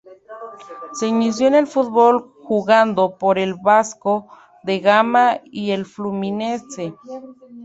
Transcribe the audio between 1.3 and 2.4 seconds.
en el fútbol